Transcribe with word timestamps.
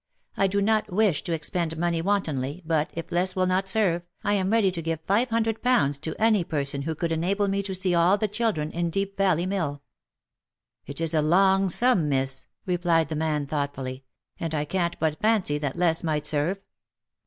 "I 0.35 0.47
do 0.47 0.63
not 0.63 0.91
wish 0.91 1.23
to 1.25 1.31
expend 1.31 1.77
money 1.77 2.01
wantonly, 2.01 2.63
but, 2.65 2.89
if 2.95 3.11
less 3.11 3.35
will 3.35 3.45
not 3.45 3.67
serve, 3.67 4.01
I 4.23 4.33
am 4.33 4.49
ready 4.49 4.71
to 4.71 4.81
give 4.81 4.99
five 5.05 5.29
hundred 5.29 5.61
pounds 5.61 5.99
to 5.99 6.15
any 6.19 6.43
person 6.43 6.81
who 6.81 6.95
could 6.95 7.11
enable 7.11 7.47
me 7.47 7.61
to 7.61 7.75
see 7.75 7.93
all 7.93 8.17
the 8.17 8.27
children 8.27 8.71
in 8.71 8.89
Deep 8.89 9.15
Valley 9.15 9.45
Mill." 9.45 9.83
"It 10.87 11.01
is 11.01 11.13
a 11.13 11.21
longsum/miss," 11.21 12.47
replied 12.65 13.09
the 13.09 13.15
man 13.15 13.45
thoughtfully," 13.45 14.03
and 14.39 14.55
I 14.55 14.65
can't 14.65 14.99
but 14.99 15.21
fancy 15.21 15.59
that 15.59 15.75
less 15.75 16.03
might 16.03 16.25
serve. 16.25 16.61